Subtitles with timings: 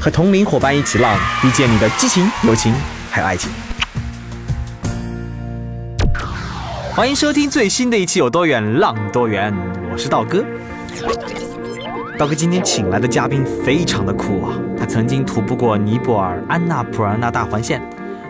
[0.00, 2.74] 和同龄伙伴一起浪，遇见你的激情、友情
[3.10, 3.50] 还有爱情。
[6.94, 9.52] 欢迎收听最新的一期《有多远浪多远》，
[9.90, 10.44] 我是道哥。
[12.18, 14.52] 道哥今天请来的嘉宾非常的酷啊！
[14.76, 17.80] 他曾经徒步过尼泊尔安纳普尔纳大环线，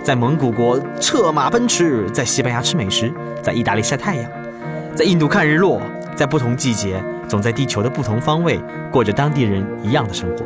[0.02, 3.10] 在蒙古国策马奔驰，在西班牙吃美食，
[3.43, 4.30] 在意大利晒太阳，
[4.95, 5.80] 在印度看日落，
[6.15, 8.60] 在不同季节，总在地球的不同方位
[8.93, 10.45] 过着当地人一样的生活。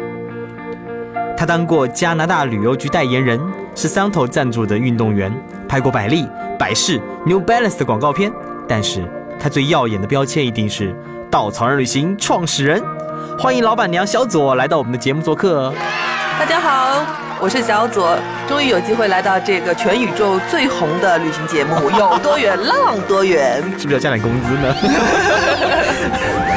[1.43, 3.37] 他当过加拿大旅游局代言人，
[3.75, 5.29] 是 Santo 赞助的运动员，
[5.69, 8.33] 拍过百丽、百事、New Balance 的广告片。
[8.69, 9.03] 但是
[9.41, 10.95] 他最耀眼的标签一定是
[11.29, 12.81] 稻草人旅行创始人。
[13.37, 15.75] 欢迎老板娘小左来到我们的节目做客。
[16.39, 17.05] 大家好，
[17.41, 18.17] 我是小左，
[18.47, 24.77] 终于有机会来到这个全宇宙最红的旅行节目，有多远浪多远， 是不是要加点工资呢？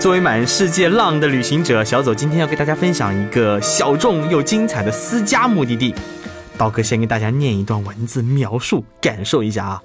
[0.00, 5.94] 作为满世界浪的旅行者，小左今天要给大家分享一个小众又精彩的私家目的地。
[6.56, 9.82] 刀哥先给大家念一段文字描述，感受一下啊。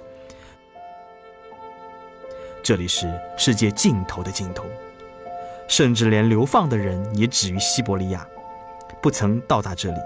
[2.62, 3.06] 这里是
[3.36, 4.64] 世界尽头的尽头。
[5.68, 8.26] 甚至连流放的人也止于西伯利亚，
[9.02, 9.98] 不曾到达这里。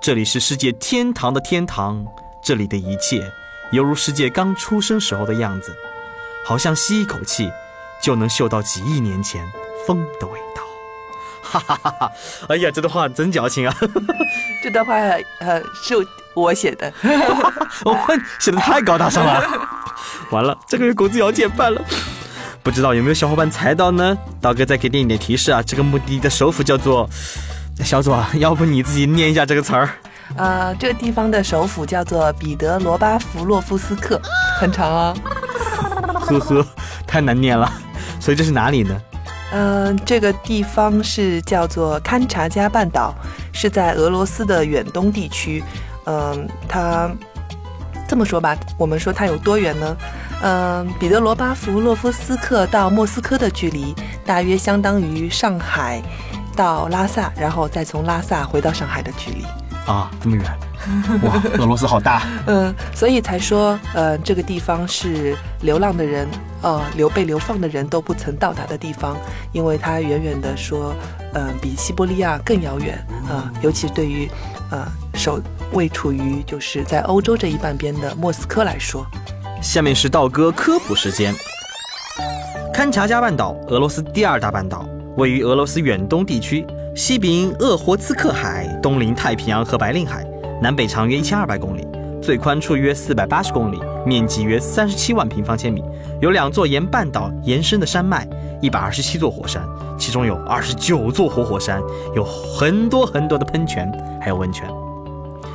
[0.00, 2.06] 这里是世界天堂的天堂，
[2.44, 3.28] 这里的一切
[3.72, 5.74] 犹如世界刚出生时候的样子，
[6.44, 7.50] 好像吸一口气
[8.06, 9.44] 就能嗅到几亿年前
[9.84, 10.62] 风的味道。
[11.42, 12.12] 哈哈哈哈！
[12.48, 13.76] 哎呀，这段话真矫情啊！
[14.62, 14.94] 这段话
[15.40, 15.94] 呃是
[16.32, 16.92] 我写的，
[17.84, 17.98] 我
[18.38, 19.42] 写的太高大上了。
[20.30, 21.84] 完了，这个月工资要减半了。
[22.62, 24.16] 不知道有没有小伙伴猜到呢？
[24.40, 27.10] 刀哥再给点一点提示啊，这个目的地的首府叫做……
[27.84, 29.90] 小左，要不你自己念一下这个词儿？
[30.36, 34.20] 呃，这个地方的首府叫做彼得罗巴弗洛夫斯克，
[34.60, 35.12] 很长啊。
[36.20, 36.66] 呵呵，
[37.04, 37.72] 太难念了。
[38.26, 39.00] 所以这是哪里呢？
[39.52, 43.14] 嗯，这个地方是叫做堪察加半岛，
[43.52, 45.62] 是在俄罗斯的远东地区。
[46.06, 47.08] 嗯，它
[48.08, 49.96] 这么说吧，我们说它有多远呢？
[50.42, 53.94] 嗯，彼得罗巴夫洛夫斯克到莫斯科的距离
[54.24, 56.02] 大约相当于上海
[56.56, 59.44] 到拉萨，然后再从拉萨回到上海的距离
[59.86, 60.44] 啊，这么远，
[61.22, 62.22] 哇，俄罗斯好大。
[62.46, 66.28] 嗯，所以才说，呃，这个地方是流浪的人，
[66.62, 69.16] 呃，流被流放的人都不曾到达的地方，
[69.52, 70.94] 因为它远远的说，
[71.32, 72.96] 呃，比西伯利亚更遥远
[73.28, 74.28] 啊，尤其对于，
[74.70, 75.40] 呃，首
[75.72, 79.04] 位处于就是在欧洲这一半边的莫斯科来说。
[79.60, 81.34] 下面是道哥科普时间。
[82.72, 84.86] 堪察加半岛，俄罗斯第二大半岛，
[85.16, 86.64] 位于俄罗斯远东地区，
[86.94, 90.24] 西濒鄂霍次克海，东临太平洋和白令海，
[90.62, 91.86] 南北长约一千二百公里，
[92.22, 95.82] 最宽处约四百八十公里，面积约三十七万平方千米，
[96.20, 98.26] 有两座沿半岛延伸的山脉，
[98.62, 99.62] 一百二十七座火山，
[99.98, 101.82] 其中有二十九座活火山，
[102.14, 103.86] 有很多很多的喷泉，
[104.20, 104.66] 还有温泉。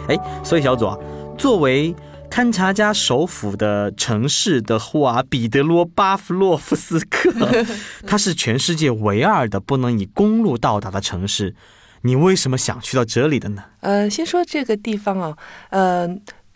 [0.08, 0.98] 哎，所以小左，
[1.36, 1.96] 作为
[2.30, 7.34] 勘察加首府的城市的话，彼得罗巴夫洛夫斯克，
[8.06, 11.56] 它是全世界唯二的不能以公路到达的城市。
[12.04, 13.64] 你为什么想去到这里的呢？
[13.82, 15.38] 呃，先说这个地方啊，
[15.70, 16.08] 呃，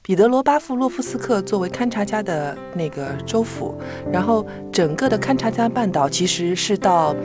[0.01, 3.79] 彼得罗巴夫洛夫斯克作为堪察加的那个州府，
[4.11, 7.15] 然后整个的堪察加半岛其实是到，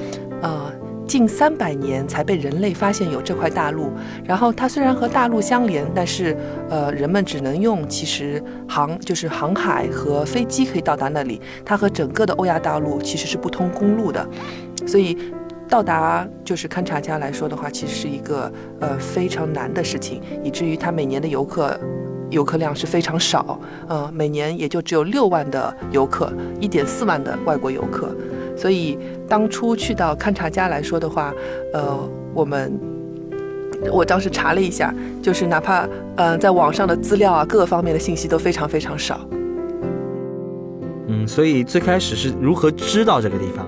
[0.42, 0.72] 呃。
[1.10, 3.90] 近三百年才被人类发现有这块大陆，
[4.24, 6.36] 然后它虽然和大陆相连，但是
[6.68, 14.24] 呃，人们只能用其实航就是航海和飞机可以到达那里，它和整个的欧亚大陆其实是不通公路的，
[14.86, 15.18] 所以
[15.70, 21.78] 到达就是勘察家来说的话，其实是一个呃非常难的事情，以至于它每年的游客
[22.28, 23.56] 游客量是非常少，
[23.88, 28.14] 呃，每年也就只有六万的游客，一点四万的外国游客。
[28.56, 31.32] 所以当初去到勘察家来说的话，
[31.72, 31.96] 呃，
[32.34, 32.72] 我们
[33.92, 34.92] 我当时查了一下，
[35.22, 39.20] 就是哪怕呃在网上的资料啊，各个方面的信息都非常非常少。
[41.06, 43.64] 嗯，所以最开始是如何知道这个地方？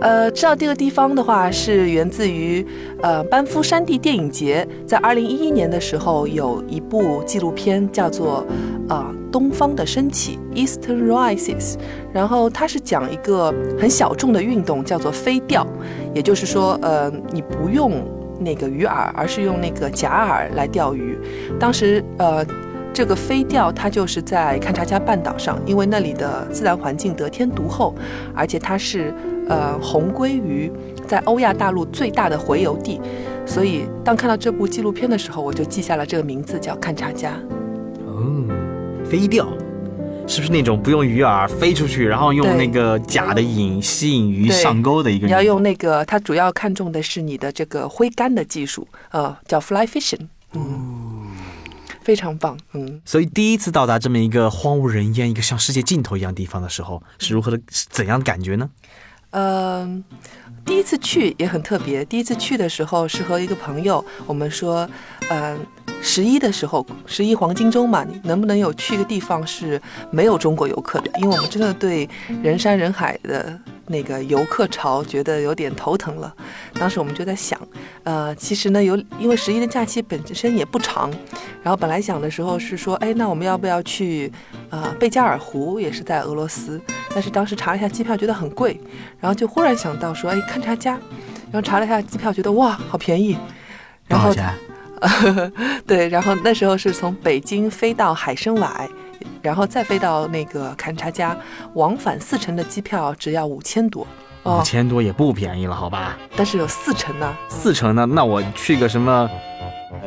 [0.00, 2.64] 呃，知道这个地方的话，是源自于
[3.02, 8.46] 呃班夫山地电影节，在二零一一年的时候有一部纪录片叫做
[8.92, 11.76] 《啊东方的升起》（Eastern Rises），
[12.12, 15.66] 然后它是讲一个很小众的运动，叫做飞钓，
[16.14, 18.04] 也就是说，呃，你不用
[18.38, 21.18] 那个鱼饵，而是用那个假饵来钓鱼。
[21.58, 22.44] 当时呃。
[22.90, 27.94] 这个飞钓它就是在勘察加半岛上，因为那里的自然环境得天独厚，
[28.34, 29.14] 而且它是
[29.48, 30.70] 呃红鲑鱼
[31.06, 33.00] 在欧亚大陆最大的洄游地，
[33.46, 37.32] 所以当看到这部纪录片的时候，我就记下了这个名字叫勘察家。
[38.06, 38.46] 哦，
[39.04, 39.46] 飞钓
[40.26, 45.26] 是不是那种不用鱼饵飞出去，然后用那个假的引吸引鱼上钩的一个？
[45.26, 50.26] 你要用那个，它主要看重的是你的这个挥杆的技术，呃，叫 fly fishing。
[50.52, 50.98] 嗯。
[52.02, 58.70] 非常棒，嗯，所以第一次到达这么一个荒无人烟、一个像世界尽头一样地方的时候，是如何的、怎样的感觉呢？
[59.30, 60.02] 嗯，
[60.64, 62.04] 第一次去也很特别。
[62.04, 64.88] 第一次去的时候是和一个朋友，我们说，
[65.30, 65.58] 嗯，
[66.02, 69.80] 十一的时候，十一黄金周嘛，你能不能有去一个地方是
[70.10, 71.10] 没有中国游客的？
[71.20, 72.08] 因为我们真的对
[72.42, 73.58] 人山人海的。
[73.90, 76.30] 那个游客潮觉得有点头疼了，
[76.74, 77.58] 当时我们就在想，
[78.02, 81.10] 呃，其实呢，有因为十一的假期本身也不长，
[81.62, 84.30] 然后本来想的时候是说，哎，那我们要不要去，
[84.68, 86.78] 呃，贝加尔湖也是在俄罗斯，
[87.18, 88.80] 但是当时查了一下机票，觉得很贵，
[89.18, 90.92] 然后就忽然想到说，哎，勘察加，
[91.50, 93.36] 然后查了一下机票，觉得哇，好便宜，
[94.06, 94.32] 然后，
[95.84, 98.88] 对，然后那时候是从北京飞到海参崴。
[99.42, 101.36] 然后再飞到那个勘察家，
[101.74, 104.06] 往返四程的机票只要五千多，
[104.44, 106.16] 五千多也不便宜了，好吧？
[106.36, 108.06] 但是有四程呢，四程呢？
[108.06, 109.28] 那我去个什么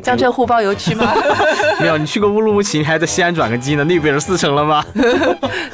[0.01, 1.13] 江浙沪包邮区吗？
[1.79, 4.83] 没有，你去过乌鲁木齐，你还在西安转个机呢，那不也是四成了吗？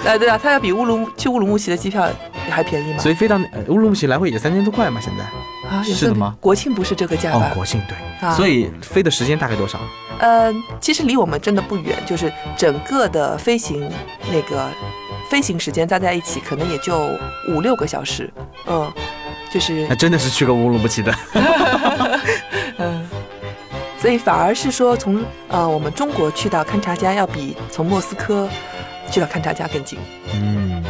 [0.05, 2.07] 哎， 对啊，它要比乌鲁去乌鲁木齐的机票
[2.49, 2.99] 还便宜吗？
[2.99, 3.37] 所以飞到
[3.67, 5.23] 乌鲁木齐来回也就三千多块嘛，现在。
[5.69, 6.35] 啊，是的吗？
[6.39, 7.49] 国庆不是这个价吧？
[7.51, 9.77] 哦，国庆对，所以飞的时间大概多少？
[10.19, 13.89] 呃，其实离我们真的不远，就是整个的飞行
[14.31, 14.65] 那个
[15.29, 17.09] 飞行时间加在一起，可能也就
[17.49, 18.31] 五六个小时。
[18.67, 18.89] 嗯，
[19.51, 21.13] 就是那真的是去过乌鲁木齐的。
[24.07, 28.47] 嗯，所以反而是说，从呃我们中国去到勘察家，要比从莫斯科
[29.11, 29.99] 去到勘察家更近。
[30.33, 30.81] 嗯。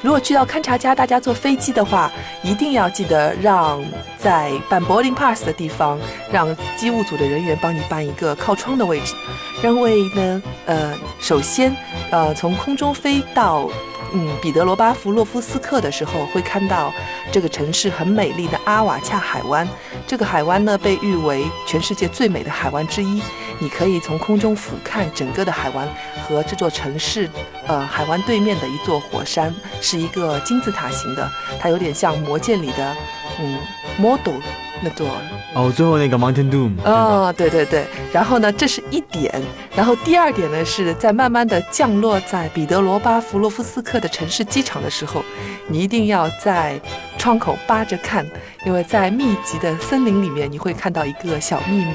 [0.00, 2.10] 如果去到勘察家，大家坐飞机的话，
[2.42, 3.80] 一定要记得让
[4.18, 5.98] 在办 boarding pass 的地方，
[6.32, 9.14] 让机务组的人员帮你办一个靠窗的位置，
[9.62, 11.76] 因为呢，呃，首先，
[12.10, 13.68] 呃，从空中飞到。
[14.14, 16.92] 嗯，彼得罗巴夫洛夫斯克的时候，会看到
[17.30, 19.66] 这个城市很美丽的阿瓦恰海湾。
[20.06, 23.22] 这个海湾呢，被誉为全世界最美的海湾之一。
[23.58, 25.88] 你可以从空中俯瞰整个的海湾
[26.26, 27.28] 和这座城市。
[27.66, 31.30] 呃，海湾对面的一座火山是一个金字塔形的，
[31.60, 32.96] 它有点像魔戒里的
[33.40, 33.56] 嗯
[33.98, 34.40] model
[34.82, 35.08] 那座。
[35.54, 36.72] 哦，最后那个 Mountain Doom。
[36.84, 37.86] 哦，对对对。
[38.12, 39.42] 然后呢，这是一点。
[39.74, 45.24] 然后第二点呢，是在慢慢的降落在彼得罗巴弗洛夫斯克的城市机场的时候，
[45.68, 46.80] 你一定要在
[47.16, 48.26] 窗口扒着看，
[48.66, 51.94] 因为在密集的森林里面，你会看到一个小秘密，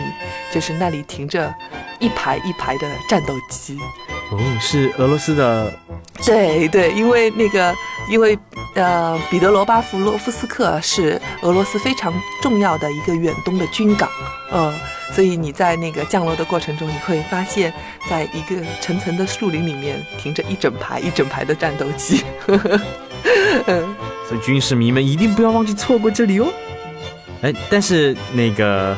[0.51, 1.53] 就是那里停着
[1.99, 3.77] 一排一排的战斗机。
[4.31, 5.73] 哦，是俄罗斯的。
[6.25, 7.73] 对对，因为那个，
[8.09, 8.37] 因为
[8.75, 14.09] 呃，彼得罗巴夫洛夫斯克是俄罗斯非常重要的一个远东的军港，
[14.51, 14.73] 嗯，
[15.13, 17.71] 所以你在那个降落的过程中，你会发现
[18.09, 22.23] 在一个层层的树林里面停着一整排一整排的战斗机，
[23.67, 23.95] 嗯，
[24.27, 26.47] 所以军事迷们一定不要忘记错过这里哦。
[27.41, 28.97] 哎，但是那个。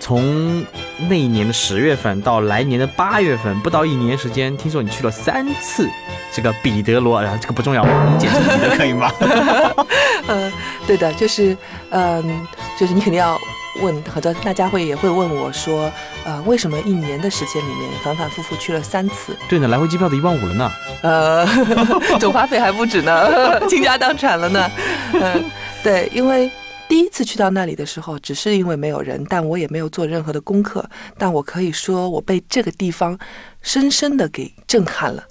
[0.00, 0.64] 从
[1.08, 5.88] 那一年的十月份到来年的八月份，不到一年时间，听说你去了三次
[6.32, 9.10] 这个彼得罗，然后这个不重要，我们简称彼得可以吗？
[10.26, 10.52] 嗯，
[10.86, 11.56] 对的，就是，
[11.90, 12.46] 嗯，
[12.78, 13.38] 就是你肯定要
[13.80, 15.90] 问，很多大家会也会问我说，
[16.24, 19.36] 呃，为什么一年的时间里面反反复复去了三次？
[19.48, 20.70] 对呢，来回机票都一万五了呢。
[21.02, 21.46] 呃，
[22.18, 24.70] 总花费还不止呢， 倾家荡产了呢。
[25.12, 25.44] 嗯，
[25.82, 26.50] 对，因为。
[26.88, 30.88] 第一次去到那里的时候，只是因为没有人，但我也没有做任何的功课。
[31.18, 33.18] 但我可以说，我被这个地方
[33.60, 35.22] 深深的给震撼了。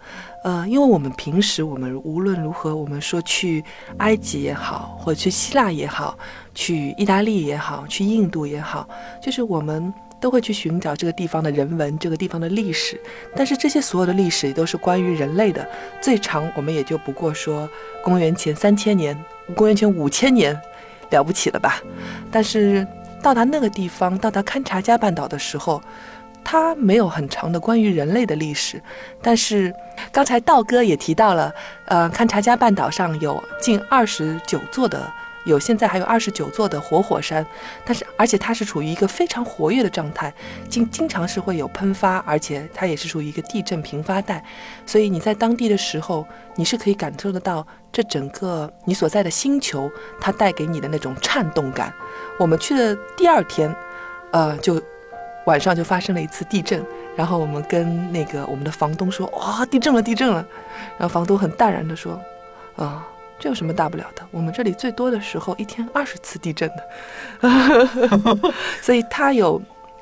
[0.44, 3.64] 呃，因为我们平时我们无论如何，我们说去
[3.98, 6.18] 埃及也好，或者去希腊也好，
[6.54, 8.88] 去意大利也好，去印度也好，
[9.20, 13.02] 就是我们都会去寻找这个地方的人文，这个地方的历史。
[13.36, 15.68] 但是这些所有的历史都是关于人类的，
[16.02, 17.68] 最长我们也就不过说
[18.04, 19.18] 公元前三千年，
[19.56, 20.56] 公元前五千年。
[21.10, 21.82] 了不起了吧？
[22.32, 22.86] 但是
[23.22, 25.82] 到达那个地方，到达勘察加半岛的时候，
[26.44, 28.82] 它没有很长的关于人类的历史。
[29.22, 29.74] 但是
[30.12, 31.54] 刚才道哥也提到了，
[31.86, 35.12] 呃，勘察加半岛上有近二十九座的。
[35.48, 37.46] 有现在还有二十九座的活火山，
[37.86, 40.32] 但是而且它是处于一个非常活跃的状态，
[40.70, 44.44] 经经常是会有喷发，而且它也是属于一个地震频发带，
[44.86, 49.90] 所以你在当地的时候，你是可以感受得到这整个你所在的星球
[50.20, 51.94] 它带给你的那种颤动感。
[52.38, 53.74] 我们去的第二天，
[54.32, 54.82] 呃，就
[55.46, 56.86] 晚上就发生了一次地震，
[57.16, 60.46] 然后我们跟那个我们的房东说，哇，地震了，地震了，
[60.98, 62.20] 然后房东很淡然的说，
[62.76, 63.08] 啊。
[63.40, 64.26] 这有什么大不了的？
[64.32, 68.50] 我们这里最多的时候一天二十次地震的，
[68.82, 69.62] 所以它有，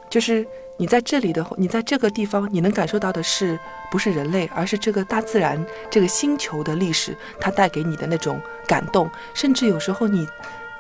[0.10, 0.46] 就是
[0.78, 3.60] 你在这里的，你在这个地方，你能感受到的是
[3.92, 10.26] 不是人类，而是这个大自然、这个星球的历史，它带给你的那种感动，甚至有时候你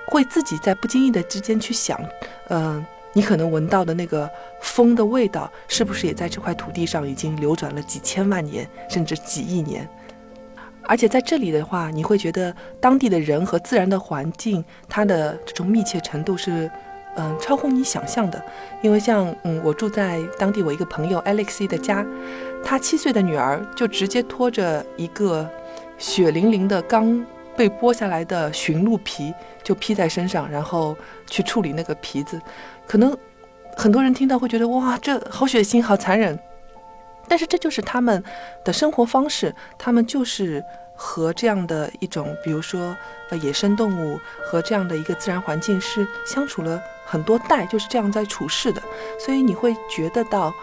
[0.08, 2.00] 会自己在不经意的之间去想，
[2.50, 4.30] 嗯，你可能闻到的那个
[4.62, 9.88] 风的味道，是不是也在这块土地上已经流转了几千万年，甚至几亿年？
[10.88, 16.70] 而且在这里的话，你会觉得当地的人和自然的环境，它的这种密切程度是，
[17.16, 18.42] 嗯，超乎你想象的。
[18.82, 22.06] 因为像，嗯，我住在当地我一个朋友 Alexi 的家，
[22.64, 25.50] 他七岁的女儿就直接拖着一个
[25.98, 27.26] 血淋淋的刚
[27.56, 32.40] 被剥下来的驯鹿皮，就披在身上，然后去处理那个皮子。
[32.86, 33.18] 可能
[33.76, 36.38] 很多人听到会觉得，哇，这好血腥，好残忍。
[37.28, 38.24] 但是这就是他们
[38.64, 40.64] 的生活方式，他们就是
[40.96, 42.96] 和这样的一种，比如说
[43.30, 48.82] 呃野生动物和这样的一个自然环境是相处了很多代，就是这样在处事的。
[49.20, 50.54] 所以你会觉得到，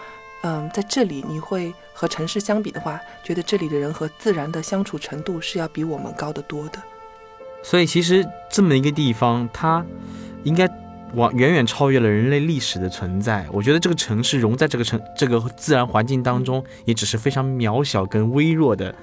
[0.43, 6.83] 嗯，在这里你会和城市相比的话，觉得这里的人和自然的相处程度是要比我们高得多的。
[7.63, 9.85] 所以其实这么一个地方，它
[10.45, 10.82] 应该。
[11.15, 18.95] 往远远超越了人类历史的存在，我觉得这个城市融在这个城这个自然环境当中，也只是非常渺小跟微弱的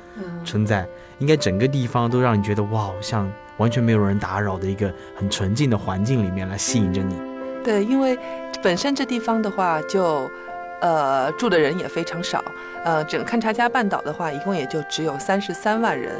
[0.44, 0.88] 存在。
[1.20, 7.16] 应该整个地方都让你觉得哇，像完全没有人打扰的一个很纯净的环境里面来吸引着你。
[7.63, 8.18] 对，因为
[8.63, 10.30] 本身这地方的话，就
[10.82, 12.44] 呃住的人也非常少。
[12.86, 16.13] 呃，整个勘察加半岛的话，一共也就只有三十三万人。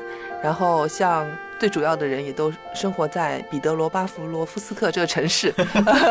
[0.44, 1.26] 然后像。
[1.60, 5.54] 最主要的人也都生活在彼得罗巴夫罗夫斯克这个城市，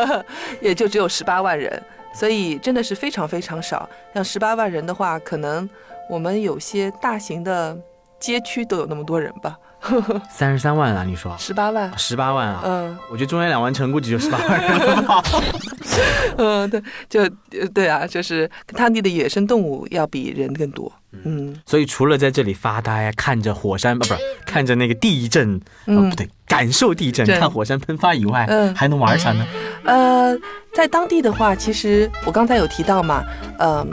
[0.61, 1.81] 也就只有十八万人，
[2.13, 3.89] 所以真的是非常非常少。
[4.13, 5.67] 像十八万人的话，可能
[6.09, 7.75] 我们有些大型的
[8.19, 9.57] 街区都有那么多人吧。
[10.29, 11.33] 三十三万啊，你说？
[11.37, 11.97] 十八万？
[11.97, 12.61] 十八万啊？
[12.65, 15.23] 嗯，我觉得中原两万城估计就十八万人吧。
[16.37, 17.27] 嗯，对，就
[17.73, 20.91] 对啊，就是当地的野生动物要比人更多。
[21.23, 29.45] 嗯，所以除了在这里发呆，看着火山，不不是看着那个地震，嗯，不对，感受地震，看火山喷发以外，嗯，还能玩啥呢？
[29.85, 30.37] 呃，
[30.73, 33.23] 在当地的话，其实我刚才有提到嘛，
[33.57, 33.89] 嗯，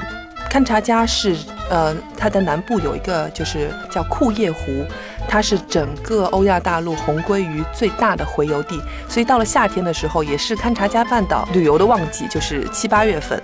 [0.50, 1.34] 勘察家是，
[1.70, 4.84] 呃，它的南部有一个就是叫库页湖。
[5.28, 13.42] 它是整个欧亚大陆红鲑鱼最大的洄游地，所以到了夏天的时候，也是勘察加半岛旅游的旺季，就是七八月份，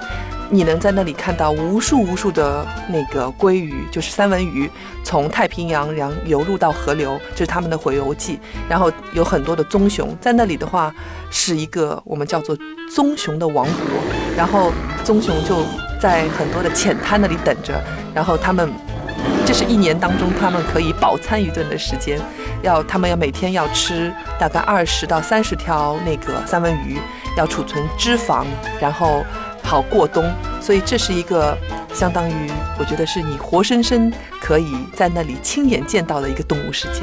[0.48, 4.70] 你能在那里看到无数无数的那个鲑鱼，就是三文鱼，
[5.04, 8.38] 从太平洋然后游入到河流，这是他们的洄游季。
[8.68, 10.94] 然后有很多的棕熊在那里的话，
[11.30, 12.56] 是一个我们叫做
[12.94, 13.84] 棕熊的王国。
[14.36, 14.72] 然后
[15.04, 15.56] 棕熊就
[16.00, 17.78] 在很多的浅滩那里等着，
[18.14, 18.72] 然后他们。
[19.44, 22.18] 这是一年当中他们可以饱餐一顿的时间，
[22.62, 26.98] 要他们要每天要吃大概二十到三十条那个三文鱼，
[27.36, 28.46] 要储存脂肪，
[28.80, 29.24] 然后
[29.62, 30.24] 好过冬。
[30.60, 31.56] 所以这是一个
[31.92, 37.02] 相当于我觉得是你活生生可以在那里亲眼见到的一个动物世界。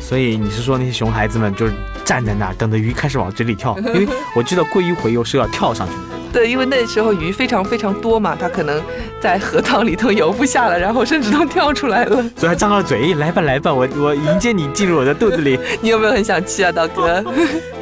[0.00, 1.72] 所以你是说那些熊孩子们就是
[2.04, 3.76] 站在那儿等着鱼开始往嘴里跳？
[3.94, 6.00] 因为我知道鲑鱼洄游是要跳上去的。
[6.32, 8.80] 对，因为那时候鱼非常非常多嘛，它可能
[9.20, 15.58] 在河塘里头游不下了，然后甚至都跳出来了，所以还张着嘴，来吧来吧，我我迎接你进入我的肚子里。
[15.82, 17.24] 你有没有很想去啊，道哥？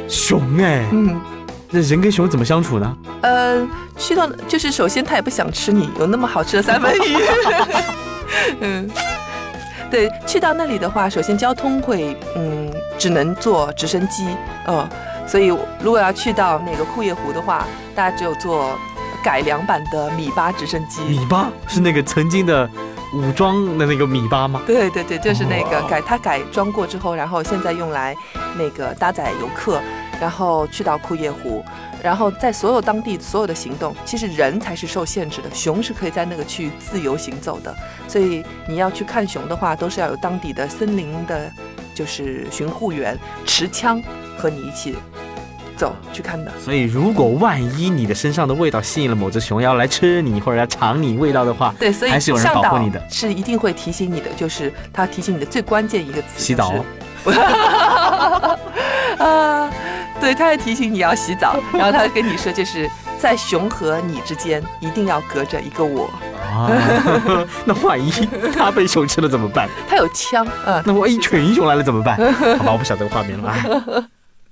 [0.07, 1.21] 熊哎， 嗯，
[1.69, 2.97] 那人跟熊怎么相处呢？
[3.21, 7.17] 呃，去到就是首先它也不想吃你，有那么好吃的三文鱼。
[8.61, 8.89] 嗯，
[9.89, 14.27] 对，去到那里的话，首先交通会，嗯，只能坐直升机，
[14.67, 14.87] 嗯。
[15.27, 18.75] 所以，如果要去到那个库页湖的话，大家只有坐
[19.23, 21.03] 改良版的米八直升机。
[21.03, 22.67] 米八是那个曾经的
[23.13, 24.59] 武装的那个米八吗？
[24.65, 28.15] 对对对，就是那个改它改装过之后，然后现在用来
[28.57, 29.79] 那个搭载游客，
[30.19, 31.63] 然后去到库页湖，
[32.03, 37.75] 然后在所有当地所有的行动，其实人才是受限制的，熊是可以在那个区域自由行走的。
[38.07, 41.51] 所以你要去看熊的话，都是要有当地的森林的，
[41.93, 44.01] 就是巡护员持枪
[44.37, 44.95] 和你一起。
[45.77, 56.83] 走去看的，所以如果万一你的身上的味道吸引了某只熊要来吃你或者要尝你味道的话，对，所以还是有人保护你的，是一定会提醒你的，就是他提醒你的最关键一个词，洗澡。
[59.19, 59.71] 啊，
[60.19, 66.09] 对，他还提醒你要洗澡，然后他跟你说，就是在熊和你之间一定要隔着一个我。
[66.51, 66.69] 啊，
[67.63, 68.11] 那万一
[68.53, 69.69] 他被熊吃了怎么办？
[69.87, 72.17] 他有枪，啊，那万一群熊来了怎么办？
[72.57, 74.07] 好吧，我不晓得这个画面了。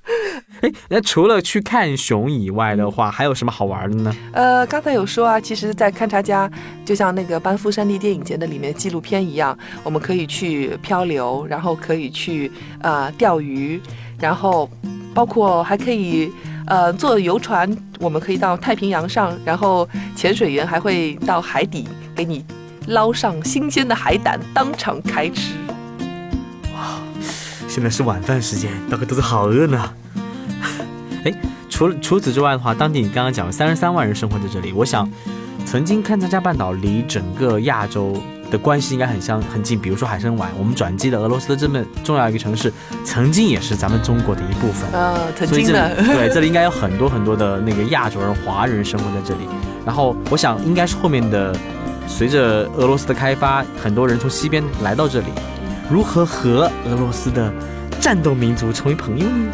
[0.62, 4.16] 哎，那除了去看熊以外的话，还有什么好玩的呢？
[4.32, 6.50] 呃，刚才有说啊，其实，在勘察家
[6.86, 13.80] 就像那个班夫山地电影节的里面纪录片一样，我们可以去漂流，然后可以去呃钓鱼，
[14.20, 14.70] 然后
[15.14, 16.32] 包括还可以
[16.66, 22.44] 呃坐游船，我们可以到太平洋上，然后潜水员还会到海底给你
[22.88, 25.54] 捞上新鲜的海胆，当场开吃。
[27.78, 29.94] 哇，现在是晚饭时间，大家肚子好饿呢。
[31.24, 31.34] 哎，
[31.70, 35.08] 除了除此之外的话，当地你刚刚讲三十三万人生活在这里，我想，
[35.64, 38.20] 曾经勘察加半岛离整个亚洲
[38.50, 39.78] 的关系应该很相很近。
[39.78, 42.74] 比如说海参崴，我们转机的俄罗斯的这么重要一个城市，
[43.06, 44.90] 曾经也是咱们中国的一部分。
[44.92, 49.42] 呃，曾经的， 对，这里应该有很多很多的那个亚洲人、华人生活在这里。
[49.86, 51.56] 然后我想，应该是后面的
[52.08, 55.28] 随着俄罗斯的开发，很多人从西边来到这里，
[55.90, 57.52] 如何和俄罗斯的
[58.02, 59.52] 战斗民族成为朋友呢？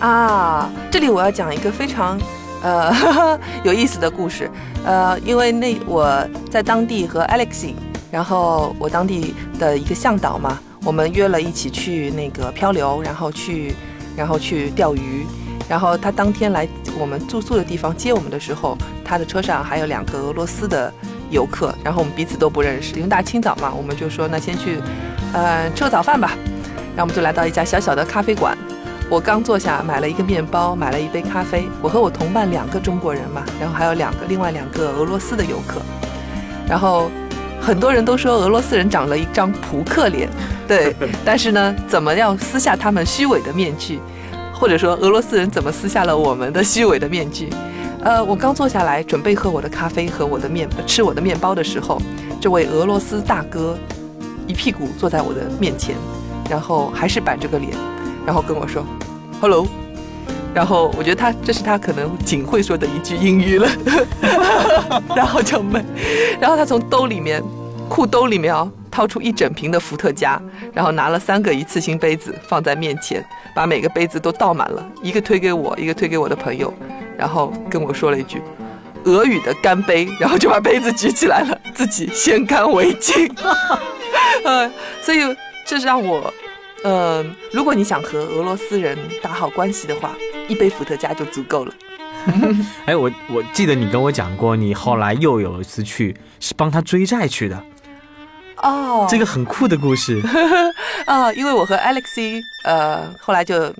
[0.00, 2.18] 啊，这里我要讲一个非常，
[2.62, 4.50] 呃， 有意思的故事。
[4.84, 7.74] 呃，因为那我在当地和 Alexi，
[8.10, 13.74] 然后我当地的一个向导嘛，我们约了一起去那个漂流，然后去，
[14.16, 15.26] 然后去钓鱼。
[15.68, 16.66] 然后他当天来
[16.98, 20.90] 我们住宿的地方接我们的时候，他的车上还有两个俄罗斯的
[21.28, 24.80] 游客，然后我们彼此都不认识，因为大清早嘛，我们就说那先去，
[25.32, 26.32] 呃，吃个早饭吧。
[26.96, 28.56] 然后我们就来到一家小小的咖啡馆。
[29.10, 31.68] 我刚坐下，买了一个面包，买了一杯咖啡。
[31.80, 35.80] 我和我同伴两个中国人嘛，然后还有两个另外两个俄罗斯的游客。
[36.68, 37.10] 然后
[37.60, 40.28] 很多人都说俄罗斯人长了一张扑克脸，
[40.68, 40.94] 对。
[41.24, 43.98] 但是呢，怎么样撕下他们虚伪的面具，
[44.52, 47.48] 或者说俄罗斯人怎么撕下了我们的虚伪的面具？
[48.02, 52.00] 呃，我刚坐下来准备喝我的咖啡和我的面吃我的面包的时候，
[52.40, 53.76] 这位俄罗斯大哥
[54.48, 55.94] 一屁股坐在我的面前，
[56.50, 57.70] 然后还是板着个脸。
[58.26, 58.84] 然后跟我说
[59.40, 59.66] ，Hello，
[60.52, 63.68] 然后我觉得他这是他可能仅会说的一句英语了，
[65.16, 65.82] 然后就闷，
[66.40, 67.42] 然后他从兜里面，
[67.88, 70.38] 裤兜里面啊掏出一整瓶的伏特加，
[70.74, 76.72] 然后拿了三个一次性杯子放在面前，把每个杯子都倒满了，一个推给我，一个推给我的朋友，
[77.16, 78.42] 然后跟我说了一句
[79.04, 83.26] 俄语的干杯，然后就把杯子举起来了，自己先干为敬，
[84.44, 84.70] 呃，
[85.02, 85.18] 所以
[85.66, 86.32] 这是让我。
[86.84, 90.14] 呃，如果你想和俄罗斯人打好关系的话，
[90.46, 91.74] 一杯伏特加就足够了。
[92.86, 97.60] 哎，我我记得你跟我讲过，你后来又有一次去是帮他追债去的。
[98.62, 100.22] 哦，这个很酷的故事。
[101.04, 103.74] 啊， 因为我和 Alexy，呃，后来就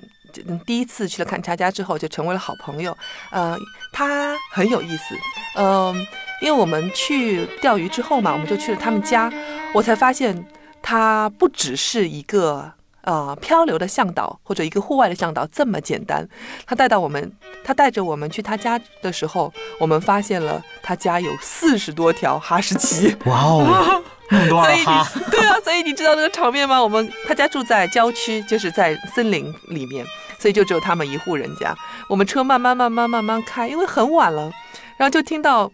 [0.65, 2.97] 第一次去了勘察家之后，就成为了好朋友。
[3.31, 3.57] 呃，
[3.93, 5.15] 他很有意思。
[5.57, 5.95] 嗯，
[6.41, 9.31] 因为我们去钓鱼之后嘛，我们就去了他们家，
[9.73, 10.45] 我才发现
[10.81, 12.71] 他不只是一个。
[13.01, 16.27] 呃，漂流的向导或者一个户外的向导这么简单。
[16.67, 17.31] 他带到我们，
[17.63, 23.15] 他带着我们去他家的时候，我们发现了他家有四十多条哈士奇。
[23.25, 25.07] 哇哦， 那么多哈！
[25.31, 26.83] 对啊，所以你知道那个场面吗？
[26.83, 30.05] 我们他家住在郊区，就是在森林里面，
[30.37, 31.75] 所以就只有他们一户人家。
[32.09, 34.51] 我们车慢慢慢慢慢慢开，因为很晚了，
[34.97, 35.71] 然后就听到，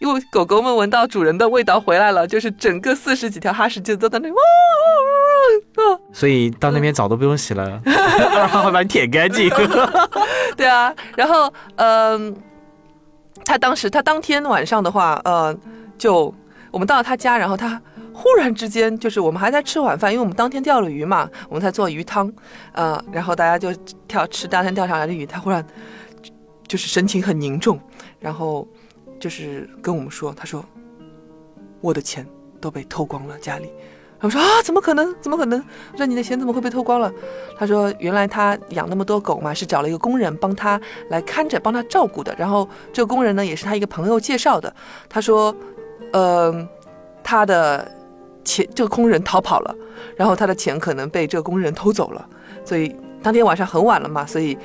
[0.00, 4.36] 因为狗狗们闻到主人的味道回来了，就是整个四十几条哈士奇都在那哇。
[6.12, 9.50] 所以到那边澡都不用洗了，二号会把你舔干净。
[10.56, 12.34] 对啊，然后嗯，
[13.44, 15.54] 他当时他当天晚上的话，呃，
[15.98, 16.34] 就
[16.70, 17.80] 我们到了他家，然后他
[18.14, 22.32] 忽然之间就是我们还在吃晚饭，因为我们当天钓了鱼嘛，我们在做鱼汤，
[22.72, 23.70] 呃，然后大家就
[24.08, 25.66] 跳吃当天钓上来的鱼，他忽然
[26.66, 27.78] 就是神情很凝重，
[28.18, 28.66] 然后
[29.20, 30.64] 就是跟我们说，他说
[31.80, 32.26] 我的钱
[32.60, 33.70] 都被偷光了，家里。
[34.22, 35.14] 我说啊，怎么可能？
[35.20, 35.62] 怎么可能？
[35.96, 37.10] 那你的钱怎么会被偷光了？
[37.56, 40.78] 他说原来他养那么多狗嘛，是找了一个工人帮他
[41.08, 42.34] 来看着，帮他照顾的。
[42.36, 44.74] 然后这个工人呢，也是他一个朋友介绍的。
[45.08, 45.54] 他说，
[46.12, 46.68] 呃，
[47.22, 47.90] 他的
[48.44, 49.74] 钱这个工人逃跑了，
[50.16, 52.28] 然后他的钱可能被这个工人偷走了。
[52.62, 54.58] 所以当天晚上很晚了嘛，所以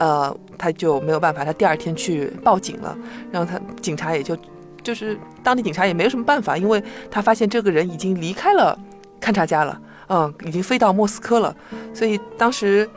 [0.00, 2.98] 呃他就没有办法，他第二天去报警了，
[3.30, 4.36] 然后他警察也就
[4.82, 8.76] 就是当地警察也没有什么办法，因为他发现这个人已经离开了。
[9.20, 11.54] 勘察家了，嗯，已经飞到莫斯科了，
[11.92, 12.88] 所以当时，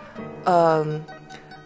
[0.46, 1.04] 嗯，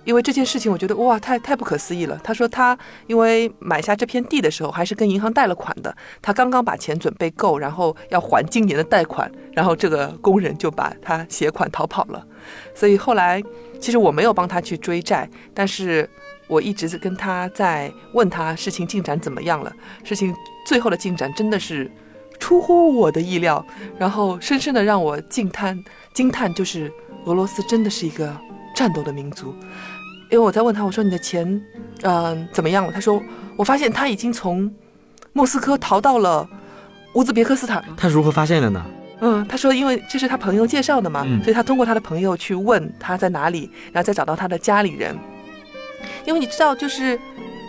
[0.04, 2.20] 因为这件事情，我觉得哇，太太不可思议了。
[2.24, 12.26] 他说他因为买下这片地的时候，还是跟银行贷了款的，他刚刚把钱准备够，然后要还今年的贷款，然后这个工人就把他携款逃跑了。
[12.74, 13.42] 所以后来，
[13.80, 16.10] 其实我没有帮他去追债，但是
[16.48, 19.72] 我一直跟他在问他事情进展怎么样了。
[20.04, 21.90] 事情最后的进展真的是。
[22.40, 23.66] 出乎我的意料，
[23.98, 25.84] 然后深深的让我惊叹
[26.14, 26.90] 惊叹，就是
[27.26, 28.32] 俄罗斯真的是一个
[28.76, 29.56] 战斗的民族。
[30.30, 31.60] 因为我在问他，我说你的钱，
[32.04, 32.92] 嗯、怎么样了？
[32.92, 33.20] 他说
[33.56, 34.72] 我发现他已经从
[35.34, 36.48] 莫斯科逃到了
[37.16, 37.84] 乌兹别克斯坦。
[37.98, 38.86] 他如何发现的呢？
[39.20, 45.18] 嗯，他说因为这是他朋友介绍的嘛，嗯所以他通过他的朋友去问他在哪里，然后再找到他的家里人。
[46.26, 47.20] 因为你知道，就是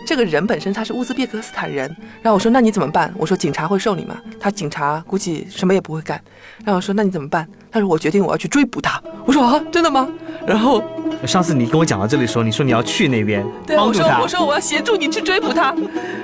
[0.09, 1.87] 这个人本身他是乌兹别克斯坦人，
[2.23, 3.13] 然后我说那你怎么办？
[3.15, 4.17] 我说警察会受理吗？
[4.39, 6.19] 他警察估计什么也不会干。
[6.65, 7.47] 然后我说那你怎么办？
[7.71, 8.99] 他说我决定我要去追捕他。
[9.23, 10.09] 我说啊，真的吗？
[10.47, 10.83] 然后
[11.27, 15.75] 上次你跟我讲到这里的时候，你说你要去那边帮助他我说我，说我要协助你去追捕他。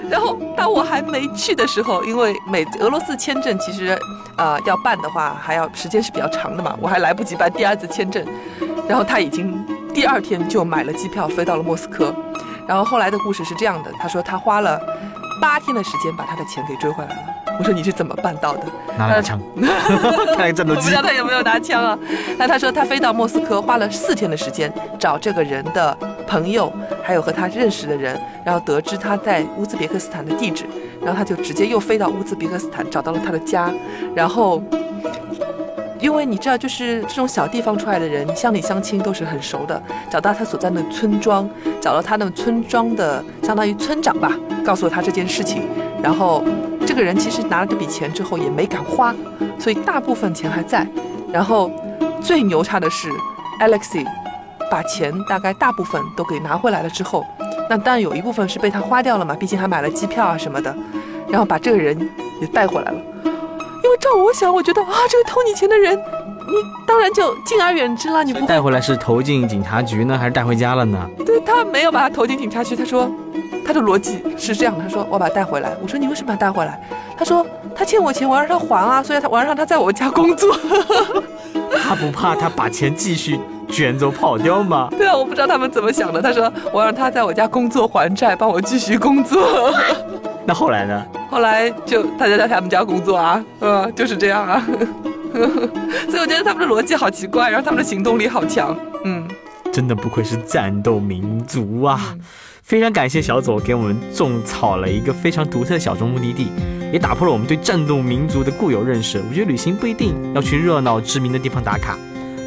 [0.09, 3.95] 然后当我还没去的时候，因为美俄罗斯签证其实
[4.35, 8.25] 呃要办的话，还要时间是比较长的嘛，我还来不及办第二次签证。
[8.89, 9.55] 然后他已经
[9.93, 12.11] 第二天就买了机票飞到了莫斯科。
[12.67, 14.79] 然后后来的故事是这样的，他说他花了
[15.41, 17.21] 八天的时间把他的钱给追回来了。
[17.57, 18.65] 我说你是怎么办到的？
[18.97, 19.39] 拿了把枪，
[20.35, 21.97] 开战斗机我不知道，他有没有拿枪啊。
[22.37, 25.97] 那他说他飞到莫斯科花了四天的时间找这个人的
[26.27, 30.65] 朋友，还有和他认识的人，然后得知他在乌兹别克斯坦的地址，
[31.01, 33.71] 然后他就直接又飞到乌兹别克斯坦找到了他的家，
[34.13, 34.61] 然后。
[35.99, 39.81] 因为你知道，就是这种小地方出来的人，乡里乡亲都是很熟的。
[40.09, 41.49] 找到他所在的村庄，
[41.81, 44.31] 找到他那个村庄的相当于村长吧，
[44.65, 45.63] 告诉了他这件事情。
[46.03, 46.43] 然后
[46.85, 49.15] 这个人其实拿了这笔钱之后也没敢花，
[49.57, 50.85] 所以大部分钱还在。
[51.31, 51.71] 然后
[52.21, 53.09] 最牛叉的是
[53.59, 54.05] ，Alexei
[54.69, 57.25] 把钱大概大部分都给拿回来了之后，
[57.69, 60.75] 那当然有一部分是被他花掉了嘛，毕竟还买了机票啊什么的，
[61.29, 61.97] 然后把这个人
[62.41, 62.97] 也带回来了。
[63.97, 66.53] 照我想，我觉得啊，这个偷你钱的人，你
[66.85, 71.09] 当然就敬而远之了，你不带回来是投进警察局呢，还是带回家了呢？
[71.25, 73.09] 对他没有把他投进警察局，他说
[73.65, 76.79] 他的逻辑是这样的，他说我把他带回来，我说你为什么把他带回来？
[77.17, 80.55] 他说他欠我钱，我要让他还啊，所以他我要让他在我家工作。
[81.81, 84.89] 他不怕他把钱继续卷走跑掉吗？
[84.97, 86.21] 对啊，我不知道他们怎么想的。
[86.21, 89.71] 他说我让他在我家工作还债，帮我继续工作。
[90.45, 91.05] 那后来呢？
[91.29, 94.63] 后来就他就在他们家工作啊，嗯，就是这样啊。
[96.09, 99.27] 所以我觉得他们的逻辑好奇怪，然后他们的行动力好强，嗯。
[99.73, 102.15] 真的不愧是战斗民族啊！
[102.61, 106.47] 非常感谢小左给我们种草了一个非常独特的小众目的地，
[106.93, 109.21] 也打破了我们对战斗民族的固有认识。
[109.29, 111.97] 我觉得旅行不一定要去热闹知名的地方打卡，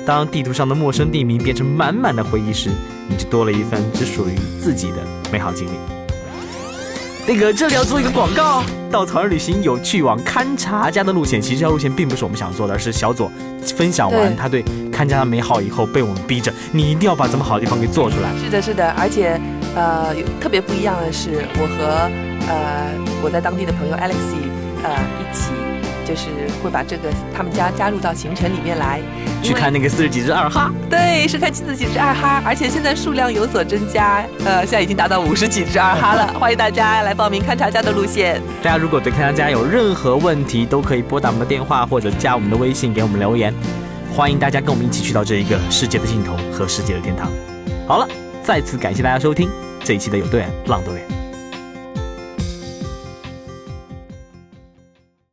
[0.07, 2.71] 当地图上的陌生地名变成满满的回忆时，
[3.09, 4.97] 你就多了一份只属于自己的
[5.31, 5.98] 美好经历。
[7.29, 8.63] 那个，这里要做一个广告。
[8.91, 13.31] 稻草人旅行有去往勘察家的路线，其实这条路线并不是我们想做的，而是小左
[13.77, 18.31] 分享完他对勘察的美好以后，被我们逼着，你一定要把这么好的地方给做出来。
[18.43, 19.39] 是的，是的，而且
[19.77, 22.11] 呃，特别不一样的是，我和
[22.49, 24.49] 呃我在当地的朋友 Alexi
[24.83, 25.51] 呃一起，
[26.09, 26.31] 就是
[26.65, 28.99] 会把这个他们家加入到行程里面来，
[29.43, 38.41] 去看那个四十几只二哈，对，是看七十几只二哈，而且现在数量有所增加，呃，现在已经达到五十几只二哈了， 欢迎大家来报名勘察家的路线。
[38.63, 43.53] 大家如果对勘察家有任何问题，都可以拨打我们的电话或者加我们的微信给我们留言。
[44.17, 47.31] 欢迎大家跟我们一起去到这一个世界的尽头和世界的天堂。
[47.87, 48.09] 好了，
[48.43, 49.51] 再次感谢大家收听
[49.85, 50.95] 这一期的有多远浪多